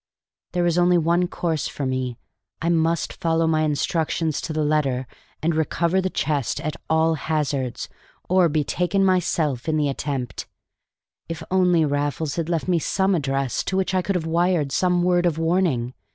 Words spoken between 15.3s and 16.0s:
warning!